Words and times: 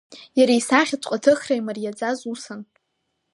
Иара 0.39 0.53
исахьаҵәҟьа 0.59 1.17
аҭыхра 1.19 1.55
имариаӡаз 1.59 2.19
усын… 2.31 2.61